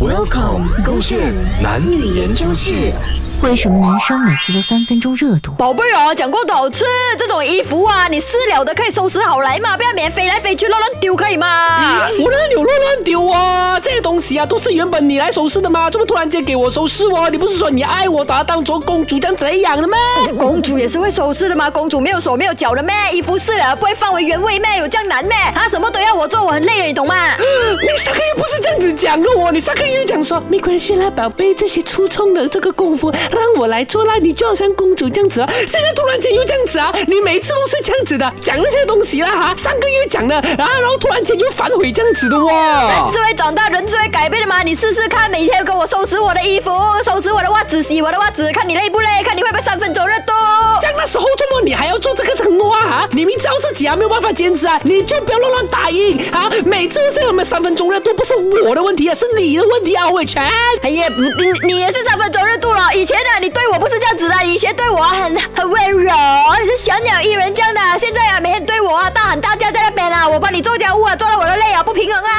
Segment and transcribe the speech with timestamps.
[0.00, 1.18] Welcome，勾线
[1.60, 2.92] 男女研究室。
[3.42, 5.52] 为什么男生每次都三分钟热度？
[5.58, 6.84] 宝贝啊，讲过多少次？
[7.18, 12.06] 这种衣服啊，你试了的可以收拾好来嘛，不要免飞来飞去乱乱丢，可以吗？
[12.20, 13.78] 我哪有乱乱丢啊？
[13.80, 15.90] 这些东西啊，都是原本你来收拾的吗？
[15.90, 17.28] 怎么突然间给我收拾哦？
[17.30, 19.96] 你不是说你爱我，把它当做公主这样子来养的吗？
[20.38, 21.68] 公主也是会收拾的吗？
[21.70, 22.94] 公主没有手没有脚的咩？
[23.12, 24.78] 衣服试了不会放回原位咩？
[24.78, 25.36] 有这样难咩？
[25.54, 27.14] 啊，什么都要我做，我很累了，你懂吗？
[28.48, 35.52] 是这样子讲的哦，你上个月讲说没关系啦，宝贝，这些粗重的这个功夫让我来做啦，你就好像公主这样子啊。
[35.66, 39.54] 现在突然间又这样子啊，你每次都是这样子的，讲那些东西啦哈。
[39.54, 43.12] 上个月讲的，然后然后突然间又反悔这样子的哇。
[43.12, 44.62] 是会长大，人是会改变的嘛？
[44.62, 46.70] 你试试看，每天跟我收拾我的衣服，
[47.04, 49.08] 收拾我的袜子，洗我的袜子，看你累不累？
[49.26, 50.32] 看你会不会三分钟热度？
[50.80, 52.34] 像那时候怎么你还要做这个
[52.88, 53.08] 啊？
[53.12, 56.50] 你明知道自己啊没有办法坚持啊，你就不要乱乱答应啊。
[56.64, 58.34] 每次这样的三分钟热度不是
[58.64, 60.42] 我的问题啊，是你的问题啊，伟全。
[60.82, 62.88] 哎呀，不，你你也是三分钟热度了。
[62.94, 66.12] 以前呢，你对我不是这样子的，以前对我很很温柔，
[66.60, 67.80] 你是小鸟依人这样的。
[67.98, 72.30] 现在啊，每天对我啊大喊大叫在那边啊，我帮你做家务啊，做到我都累啊，不平衡啊。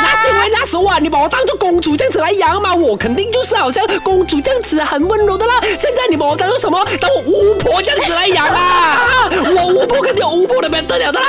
[0.00, 5.54] 那是因为那时候啊，你把我当做公主这样子来养嘛，我肯定就是好像公主这样子很温柔的啦。
[5.62, 6.78] 现在你把我当做什么？
[7.00, 8.67] 当我巫婆这样子来养啊？
[9.58, 11.26] 啊我巫婆肯定有巫婆的不得了的啦。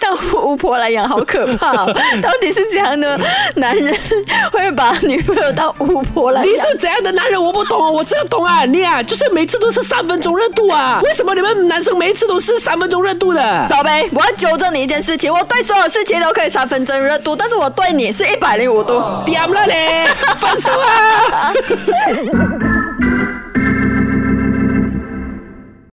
[0.00, 3.18] 当巫婆来养好可怕、哦， 到底是怎样的
[3.56, 3.94] 男人
[4.52, 6.50] 会把女朋友当巫婆来养？
[6.52, 7.42] 你是怎样的男人？
[7.42, 11.00] 我不懂哦，我这懂啊，你啊，就是每次都是三分钟热度啊。
[11.04, 13.66] 为什么你们男生每一次都是三分钟热度的？
[13.68, 19.02] 宝贝，我要纠正你一件事情，我对所有事情都可以三分钟热度，但是我对你是一百零五度。
[19.26, 20.06] 点了嘞，
[20.40, 21.52] 分手啊！